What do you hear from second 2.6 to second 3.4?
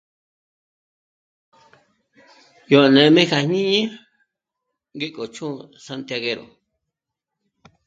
Yó nê'm'e kja